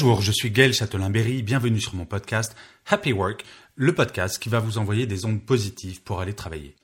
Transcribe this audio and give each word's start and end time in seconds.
Bonjour, 0.00 0.22
je 0.22 0.30
suis 0.30 0.52
Gaël 0.52 0.72
Châtelain-Berry, 0.72 1.42
bienvenue 1.42 1.80
sur 1.80 1.96
mon 1.96 2.04
podcast 2.04 2.54
Happy 2.86 3.12
Work, 3.12 3.44
le 3.74 3.92
podcast 3.92 4.38
qui 4.38 4.48
va 4.48 4.60
vous 4.60 4.78
envoyer 4.78 5.06
des 5.06 5.24
ondes 5.24 5.44
positives 5.44 6.02
pour 6.02 6.20
aller 6.20 6.34
travailler. 6.34 6.76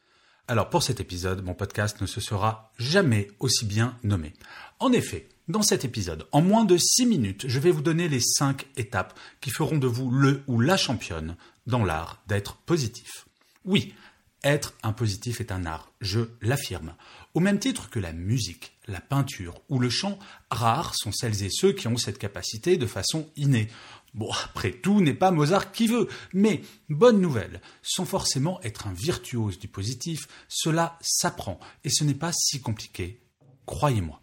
Alors 0.48 0.68
pour 0.68 0.82
cet 0.82 0.98
épisode, 0.98 1.44
mon 1.44 1.54
podcast 1.54 2.00
ne 2.00 2.06
se 2.06 2.20
sera 2.20 2.72
jamais 2.76 3.28
aussi 3.38 3.66
bien 3.66 3.96
nommé. 4.02 4.32
En 4.80 4.90
effet, 4.90 5.28
dans 5.46 5.62
cet 5.62 5.84
épisode, 5.84 6.26
en 6.32 6.42
moins 6.42 6.64
de 6.64 6.76
6 6.76 7.06
minutes, 7.06 7.44
je 7.46 7.60
vais 7.60 7.70
vous 7.70 7.82
donner 7.82 8.08
les 8.08 8.18
5 8.18 8.66
étapes 8.76 9.16
qui 9.40 9.50
feront 9.50 9.78
de 9.78 9.86
vous 9.86 10.10
le 10.10 10.42
ou 10.48 10.58
la 10.58 10.76
championne 10.76 11.36
dans 11.68 11.84
l'art 11.84 12.20
d'être 12.26 12.56
positif. 12.56 13.28
Oui, 13.64 13.94
être 14.42 14.74
un 14.82 14.92
positif 14.92 15.40
est 15.40 15.52
un 15.52 15.66
art, 15.66 15.92
je 16.00 16.22
l'affirme. 16.42 16.96
Au 17.34 17.38
même 17.38 17.60
titre 17.60 17.90
que 17.90 18.00
la 18.00 18.12
musique, 18.12 18.73
la 18.86 19.00
peinture 19.00 19.60
ou 19.68 19.78
le 19.78 19.90
chant, 19.90 20.18
rares 20.50 20.94
sont 20.94 21.12
celles 21.12 21.42
et 21.42 21.50
ceux 21.50 21.72
qui 21.72 21.88
ont 21.88 21.96
cette 21.96 22.18
capacité 22.18 22.76
de 22.76 22.86
façon 22.86 23.28
innée. 23.36 23.68
Bon, 24.14 24.30
après 24.44 24.72
tout 24.72 25.00
n'est 25.00 25.14
pas 25.14 25.32
Mozart 25.32 25.72
qui 25.72 25.88
veut, 25.88 26.08
mais 26.32 26.62
bonne 26.88 27.20
nouvelle, 27.20 27.60
sans 27.82 28.04
forcément 28.04 28.60
être 28.62 28.86
un 28.86 28.92
virtuose 28.92 29.58
du 29.58 29.66
positif, 29.66 30.28
cela 30.48 30.98
s'apprend 31.00 31.58
et 31.82 31.90
ce 31.90 32.04
n'est 32.04 32.14
pas 32.14 32.32
si 32.32 32.60
compliqué, 32.60 33.20
croyez-moi. 33.66 34.20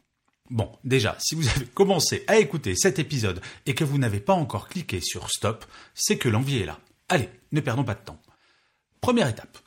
Bon, 0.50 0.70
déjà, 0.84 1.18
si 1.20 1.36
vous 1.36 1.48
avez 1.48 1.66
commencé 1.66 2.24
à 2.28 2.38
écouter 2.38 2.76
cet 2.76 3.00
épisode 3.00 3.42
et 3.66 3.74
que 3.74 3.86
vous 3.86 3.98
n'avez 3.98 4.20
pas 4.20 4.34
encore 4.34 4.68
cliqué 4.68 5.00
sur 5.02 5.30
stop, 5.30 5.66
c'est 5.94 6.18
que 6.18 6.30
l'envie 6.30 6.58
est 6.58 6.66
là. 6.66 6.80
Allez, 7.10 7.30
ne 7.52 7.62
perdons 7.62 7.86
pas 7.86 7.96
de 7.96 8.04
temps. 8.04 8.22
Première 9.00 9.30
étape, 9.30 9.58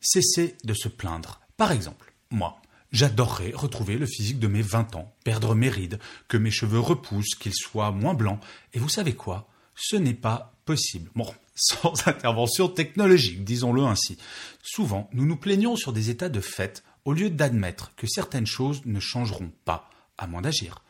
cessez 0.00 0.56
de 0.64 0.74
se 0.74 0.88
plaindre. 0.88 1.40
Par 1.56 1.72
exemple, 1.72 2.12
moi, 2.30 2.60
j'adorerais 2.92 3.52
retrouver 3.54 3.98
le 3.98 4.06
physique 4.06 4.38
de 4.38 4.48
mes 4.48 4.62
20 4.62 4.96
ans, 4.96 5.14
perdre 5.24 5.54
mes 5.54 5.68
rides, 5.68 5.98
que 6.28 6.36
mes 6.36 6.50
cheveux 6.50 6.80
repoussent, 6.80 7.34
qu'ils 7.34 7.54
soient 7.54 7.90
moins 7.90 8.14
blancs. 8.14 8.40
Et 8.72 8.78
vous 8.78 8.88
savez 8.88 9.14
quoi? 9.14 9.48
Ce 9.74 9.96
n'est 9.96 10.14
pas 10.14 10.54
possible. 10.64 11.10
Bon, 11.14 11.32
sans 11.54 12.06
intervention 12.06 12.68
technologique, 12.68 13.44
disons-le 13.44 13.82
ainsi. 13.82 14.18
Souvent, 14.62 15.08
nous 15.12 15.26
nous 15.26 15.36
plaignons 15.36 15.76
sur 15.76 15.92
des 15.92 16.10
états 16.10 16.28
de 16.28 16.40
fait 16.40 16.82
au 17.04 17.12
lieu 17.12 17.30
d'admettre 17.30 17.94
que 17.96 18.06
certaines 18.06 18.46
choses 18.46 18.82
ne 18.84 19.00
changeront 19.00 19.50
pas, 19.64 19.90
à 20.18 20.26
moins 20.26 20.42
d'agir. 20.42 20.82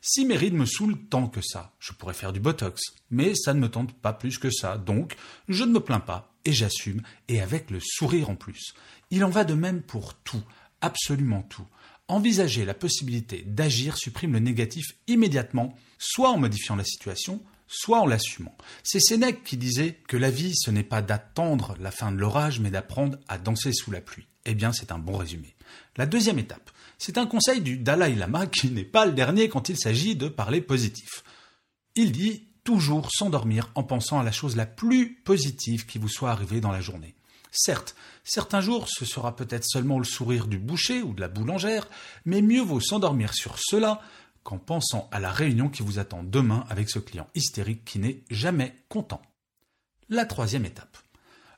Si 0.00 0.24
mes 0.24 0.36
rides 0.36 0.54
me 0.54 0.66
saoulent 0.66 1.08
tant 1.10 1.26
que 1.26 1.40
ça, 1.42 1.72
je 1.80 1.92
pourrais 1.92 2.14
faire 2.14 2.32
du 2.32 2.38
botox, 2.38 2.80
mais 3.10 3.34
ça 3.34 3.54
ne 3.54 3.58
me 3.60 3.68
tente 3.68 3.92
pas 3.92 4.12
plus 4.12 4.38
que 4.38 4.50
ça, 4.50 4.76
donc 4.78 5.16
je 5.48 5.64
ne 5.64 5.72
me 5.72 5.80
plains 5.80 5.98
pas 5.98 6.32
et 6.44 6.52
j'assume, 6.52 7.02
et 7.26 7.40
avec 7.40 7.70
le 7.72 7.80
sourire 7.80 8.30
en 8.30 8.36
plus. 8.36 8.74
Il 9.10 9.24
en 9.24 9.30
va 9.30 9.42
de 9.42 9.54
même 9.54 9.82
pour 9.82 10.14
tout, 10.14 10.42
absolument 10.86 11.42
tout. 11.42 11.66
Envisager 12.08 12.64
la 12.64 12.74
possibilité 12.74 13.42
d'agir 13.46 13.96
supprime 13.96 14.32
le 14.32 14.38
négatif 14.38 14.86
immédiatement, 15.08 15.74
soit 15.98 16.30
en 16.30 16.38
modifiant 16.38 16.76
la 16.76 16.84
situation, 16.84 17.42
soit 17.66 18.00
en 18.00 18.06
l'assumant. 18.06 18.56
C'est 18.82 19.00
Sénèque 19.00 19.42
qui 19.42 19.56
disait 19.56 19.98
que 20.06 20.16
la 20.16 20.30
vie, 20.30 20.54
ce 20.54 20.70
n'est 20.70 20.84
pas 20.84 21.02
d'attendre 21.02 21.76
la 21.80 21.90
fin 21.90 22.12
de 22.12 22.18
l'orage, 22.18 22.60
mais 22.60 22.70
d'apprendre 22.70 23.18
à 23.28 23.38
danser 23.38 23.72
sous 23.72 23.90
la 23.90 24.00
pluie. 24.00 24.26
Eh 24.44 24.54
bien, 24.54 24.72
c'est 24.72 24.92
un 24.92 24.98
bon 24.98 25.16
résumé. 25.16 25.56
La 25.96 26.06
deuxième 26.06 26.38
étape, 26.38 26.70
c'est 26.98 27.18
un 27.18 27.26
conseil 27.26 27.60
du 27.60 27.76
Dalai 27.76 28.14
Lama 28.14 28.46
qui 28.46 28.70
n'est 28.70 28.84
pas 28.84 29.06
le 29.06 29.12
dernier 29.12 29.48
quand 29.48 29.68
il 29.68 29.78
s'agit 29.78 30.14
de 30.14 30.28
parler 30.28 30.60
positif. 30.60 31.24
Il 31.96 32.12
dit 32.12 32.44
toujours 32.62 33.10
s'endormir 33.10 33.70
en 33.74 33.82
pensant 33.82 34.20
à 34.20 34.24
la 34.24 34.32
chose 34.32 34.56
la 34.56 34.66
plus 34.66 35.14
positive 35.14 35.86
qui 35.86 35.98
vous 35.98 36.08
soit 36.08 36.30
arrivée 36.30 36.60
dans 36.60 36.72
la 36.72 36.80
journée. 36.80 37.15
Certes, 37.58 37.96
certains 38.22 38.60
jours 38.60 38.86
ce 38.88 39.06
sera 39.06 39.34
peut-être 39.34 39.64
seulement 39.64 39.98
le 39.98 40.04
sourire 40.04 40.46
du 40.46 40.58
boucher 40.58 41.00
ou 41.00 41.14
de 41.14 41.22
la 41.22 41.28
boulangère, 41.28 41.88
mais 42.26 42.42
mieux 42.42 42.60
vaut 42.60 42.80
s'endormir 42.80 43.32
sur 43.32 43.56
cela 43.58 44.02
qu'en 44.42 44.58
pensant 44.58 45.08
à 45.10 45.20
la 45.20 45.32
réunion 45.32 45.70
qui 45.70 45.82
vous 45.82 45.98
attend 45.98 46.22
demain 46.22 46.66
avec 46.68 46.90
ce 46.90 46.98
client 46.98 47.28
hystérique 47.34 47.84
qui 47.86 47.98
n'est 47.98 48.22
jamais 48.30 48.76
content. 48.90 49.22
La 50.10 50.26
troisième 50.26 50.66
étape. 50.66 50.98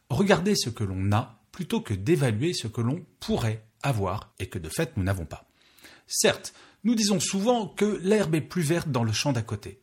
Regardez 0.09 0.55
ce 0.55 0.71
que 0.71 0.85
l'on 0.85 1.13
a 1.13 1.41
plutôt 1.51 1.81
que 1.81 1.95
d'évaluer 1.95 2.55
ce 2.55 2.69
que 2.69 2.81
l'on 2.81 3.05
pourrait 3.19 3.65
avoir 3.83 4.33
et 4.39 4.49
que 4.49 4.61
de 4.61 4.69
fait 4.69 4.97
nous 4.97 5.03
n'avons 5.03 5.27
pas. 5.27 5.49
Certes, 6.07 6.55
nous 6.85 6.95
disons 6.95 7.19
souvent 7.19 7.67
que 7.67 8.01
l'herbe 8.03 8.37
est 8.37 8.41
plus 8.41 8.63
verte 8.63 8.91
dans 8.91 9.05
le 9.05 9.13
champ 9.13 9.33
d'à 9.33 9.43
côté. 9.43 9.81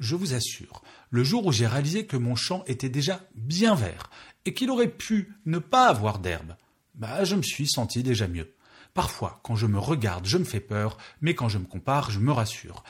Je 0.00 0.16
vous 0.16 0.32
assure, 0.32 0.82
le 1.10 1.22
jour 1.22 1.44
où 1.44 1.52
j'ai 1.52 1.66
réalisé 1.66 2.06
que 2.06 2.16
mon 2.16 2.34
champ 2.34 2.64
était 2.66 2.88
déjà 2.88 3.20
bien 3.34 3.74
vert 3.74 4.10
et 4.44 4.54
qu'il 4.54 4.70
aurait 4.70 4.88
pu 4.88 5.32
ne 5.46 5.58
pas 5.58 5.88
avoir 5.88 6.18
d'herbe, 6.18 6.56
bah, 6.94 7.24
je 7.24 7.36
me 7.36 7.42
suis 7.42 7.66
senti 7.66 8.02
déjà 8.02 8.28
mieux. 8.28 8.54
Parfois, 8.94 9.40
quand 9.42 9.56
je 9.56 9.66
me 9.66 9.78
regarde, 9.78 10.26
je 10.26 10.36
me 10.36 10.44
fais 10.44 10.60
peur, 10.60 10.98
mais 11.22 11.34
quand 11.34 11.48
je 11.48 11.58
me 11.58 11.64
compare, 11.64 12.10
je 12.10 12.18
me 12.18 12.30
rassure. 12.30 12.84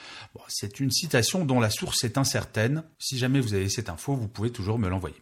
C'est 0.48 0.80
une 0.80 0.90
citation 0.90 1.44
dont 1.44 1.60
la 1.60 1.70
source 1.70 2.02
est 2.02 2.18
incertaine. 2.18 2.82
Si 2.98 3.18
jamais 3.18 3.40
vous 3.40 3.54
avez 3.54 3.68
cette 3.68 3.88
info, 3.88 4.16
vous 4.16 4.26
pouvez 4.26 4.50
toujours 4.50 4.80
me 4.80 4.88
l'envoyer. 4.88 5.20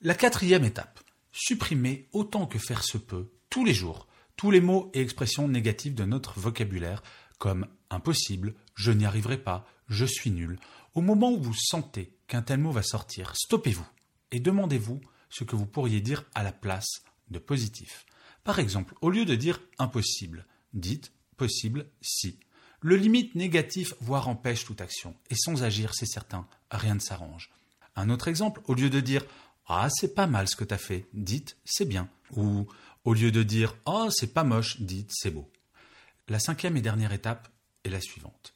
La 0.00 0.14
quatrième 0.14 0.64
étape. 0.64 1.00
Supprimer 1.32 2.08
autant 2.12 2.46
que 2.46 2.58
faire 2.58 2.84
se 2.84 2.96
peut, 2.96 3.30
tous 3.50 3.66
les 3.66 3.74
jours, 3.74 4.08
tous 4.36 4.50
les 4.50 4.62
mots 4.62 4.90
et 4.94 5.00
expressions 5.00 5.46
négatives 5.46 5.94
de 5.94 6.04
notre 6.04 6.40
vocabulaire, 6.40 7.02
comme 7.38 7.66
impossible, 7.90 8.54
je 8.74 8.92
n'y 8.92 9.04
arriverai 9.04 9.36
pas, 9.36 9.66
je 9.88 10.06
suis 10.06 10.30
nul. 10.30 10.58
Au 10.94 11.02
moment 11.02 11.30
où 11.30 11.42
vous 11.42 11.54
sentez 11.54 12.16
qu'un 12.28 12.42
tel 12.42 12.58
mot 12.58 12.70
va 12.70 12.82
sortir, 12.82 13.34
stoppez-vous 13.36 13.86
et 14.30 14.40
demandez-vous 14.40 15.00
ce 15.30 15.44
que 15.44 15.56
vous 15.56 15.66
pourriez 15.66 16.00
dire 16.00 16.24
à 16.34 16.42
la 16.42 16.52
place 16.52 17.02
de 17.30 17.38
positif. 17.38 18.06
Par 18.44 18.58
exemple, 18.58 18.94
au 19.00 19.10
lieu 19.10 19.24
de 19.24 19.34
dire 19.34 19.60
impossible, 19.78 20.46
dites 20.72 21.12
possible 21.36 21.86
si. 22.00 22.38
Le 22.80 22.96
limite 22.96 23.34
négatif, 23.34 23.94
voire 24.00 24.28
empêche 24.28 24.64
toute 24.64 24.80
action. 24.80 25.14
Et 25.30 25.34
sans 25.34 25.64
agir, 25.64 25.94
c'est 25.94 26.06
certain, 26.06 26.46
rien 26.70 26.94
ne 26.94 27.00
s'arrange. 27.00 27.50
Un 27.96 28.10
autre 28.10 28.28
exemple, 28.28 28.62
au 28.66 28.74
lieu 28.74 28.90
de 28.90 29.00
dire 29.00 29.24
Ah, 29.66 29.88
c'est 29.90 30.14
pas 30.14 30.26
mal 30.26 30.48
ce 30.48 30.56
que 30.56 30.64
t'as 30.64 30.78
fait, 30.78 31.06
dites 31.12 31.56
c'est 31.64 31.84
bien. 31.84 32.08
Ou 32.36 32.66
au 33.04 33.14
lieu 33.14 33.32
de 33.32 33.42
dire 33.42 33.74
Ah, 33.86 34.06
c'est 34.10 34.32
pas 34.32 34.44
moche, 34.44 34.80
dites 34.80 35.10
c'est 35.12 35.30
beau. 35.32 35.50
La 36.28 36.38
cinquième 36.38 36.76
et 36.76 36.82
dernière 36.82 37.12
étape 37.12 37.48
est 37.84 37.90
la 37.90 38.00
suivante. 38.00 38.54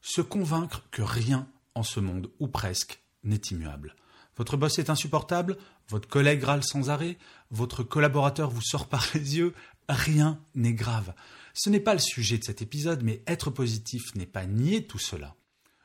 Se 0.00 0.20
convaincre 0.20 0.84
que 0.90 1.02
rien 1.02 1.48
en 1.74 1.82
ce 1.82 1.98
monde, 1.98 2.30
ou 2.38 2.46
presque, 2.46 3.00
n'est 3.24 3.40
immuable. 3.50 3.96
Votre 4.36 4.56
boss 4.56 4.78
est 4.78 4.90
insupportable, 4.90 5.56
votre 5.88 6.08
collègue 6.08 6.42
râle 6.42 6.64
sans 6.64 6.90
arrêt, 6.90 7.18
votre 7.50 7.82
collaborateur 7.82 8.50
vous 8.50 8.62
sort 8.62 8.88
par 8.88 9.06
les 9.14 9.36
yeux, 9.36 9.54
rien 9.88 10.40
n'est 10.54 10.72
grave. 10.72 11.14
Ce 11.52 11.70
n'est 11.70 11.80
pas 11.80 11.94
le 11.94 12.00
sujet 12.00 12.38
de 12.38 12.44
cet 12.44 12.62
épisode, 12.62 13.02
mais 13.02 13.22
être 13.26 13.50
positif 13.50 14.14
n'est 14.14 14.26
pas 14.26 14.46
nier 14.46 14.84
tout 14.86 14.98
cela. 14.98 15.36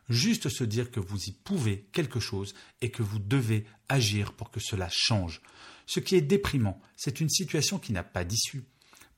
Juste 0.10 0.50
se 0.50 0.64
dire 0.64 0.90
que 0.90 1.00
vous 1.00 1.26
y 1.26 1.32
pouvez 1.32 1.88
quelque 1.92 2.20
chose 2.20 2.56
et 2.82 2.90
que 2.90 3.04
vous 3.04 3.20
devez 3.20 3.66
agir 3.88 4.34
pour 4.34 4.50
que 4.50 4.60
cela 4.60 4.90
change. 4.92 5.42
Ce 5.86 6.00
qui 6.00 6.16
est 6.16 6.22
déprimant, 6.22 6.82
c'est 6.96 7.22
une 7.22 7.30
situation 7.30 7.78
qui 7.78 7.94
n'a 7.94 8.04
pas 8.04 8.24
d'issue. 8.24 8.64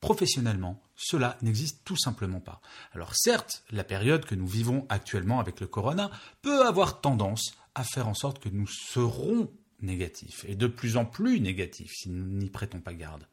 Professionnellement, 0.02 0.82
cela 0.96 1.38
n'existe 1.42 1.82
tout 1.84 1.96
simplement 1.96 2.40
pas. 2.40 2.60
Alors 2.92 3.14
certes, 3.14 3.62
la 3.70 3.84
période 3.84 4.26
que 4.26 4.34
nous 4.34 4.46
vivons 4.46 4.84
actuellement 4.88 5.40
avec 5.40 5.60
le 5.60 5.66
corona 5.66 6.10
peut 6.42 6.66
avoir 6.66 7.00
tendance 7.00 7.54
à 7.74 7.84
faire 7.84 8.08
en 8.08 8.14
sorte 8.14 8.38
que 8.38 8.48
nous 8.48 8.66
serons 8.66 9.50
négatifs, 9.80 10.44
et 10.46 10.54
de 10.54 10.66
plus 10.66 10.96
en 10.96 11.04
plus 11.04 11.40
négatifs 11.40 11.92
si 11.94 12.08
nous 12.08 12.24
n'y 12.24 12.50
prêtons 12.50 12.80
pas 12.80 12.94
garde. 12.94 13.26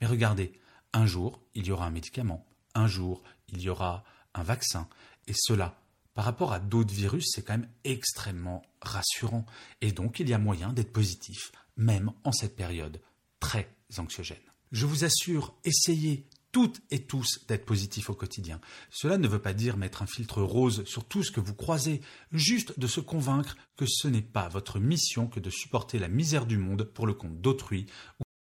Mais 0.00 0.06
regardez, 0.06 0.52
un 0.92 1.06
jour, 1.06 1.40
il 1.54 1.66
y 1.66 1.70
aura 1.70 1.86
un 1.86 1.90
médicament, 1.90 2.46
un 2.74 2.86
jour, 2.86 3.22
il 3.48 3.60
y 3.60 3.68
aura 3.68 4.04
un 4.34 4.42
vaccin, 4.42 4.88
et 5.26 5.32
cela, 5.34 5.80
par 6.14 6.24
rapport 6.24 6.52
à 6.52 6.60
d'autres 6.60 6.94
virus, 6.94 7.26
c'est 7.30 7.42
quand 7.42 7.58
même 7.58 7.70
extrêmement 7.84 8.62
rassurant, 8.82 9.46
et 9.80 9.92
donc 9.92 10.20
il 10.20 10.28
y 10.28 10.34
a 10.34 10.38
moyen 10.38 10.72
d'être 10.72 10.92
positif, 10.92 11.52
même 11.76 12.12
en 12.24 12.32
cette 12.32 12.56
période 12.56 13.00
très 13.40 13.68
anxiogène. 13.96 14.36
Je 14.72 14.84
vous 14.84 15.04
assure, 15.04 15.54
essayez 15.64 16.26
toutes 16.52 16.80
et 16.90 17.04
tous 17.04 17.44
d'être 17.46 17.66
positifs 17.66 18.10
au 18.10 18.14
quotidien. 18.14 18.60
Cela 18.90 19.18
ne 19.18 19.28
veut 19.28 19.40
pas 19.40 19.52
dire 19.52 19.76
mettre 19.76 20.02
un 20.02 20.06
filtre 20.06 20.42
rose 20.42 20.84
sur 20.84 21.04
tout 21.04 21.22
ce 21.22 21.30
que 21.30 21.40
vous 21.40 21.54
croisez, 21.54 22.00
juste 22.32 22.78
de 22.78 22.86
se 22.86 23.00
convaincre 23.00 23.56
que 23.76 23.86
ce 23.86 24.08
n'est 24.08 24.22
pas 24.22 24.48
votre 24.48 24.78
mission 24.78 25.26
que 25.26 25.40
de 25.40 25.50
supporter 25.50 25.98
la 25.98 26.08
misère 26.08 26.46
du 26.46 26.58
monde 26.58 26.84
pour 26.84 27.06
le 27.06 27.14
compte 27.14 27.40
d'autrui 27.40 27.86